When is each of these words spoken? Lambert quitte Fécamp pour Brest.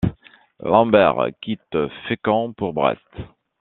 Lambert 0.61 1.27
quitte 1.43 1.77
Fécamp 2.07 2.53
pour 2.55 2.73
Brest. 2.73 3.05